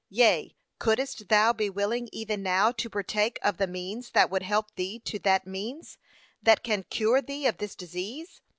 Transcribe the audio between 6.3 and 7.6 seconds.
that can cure thee of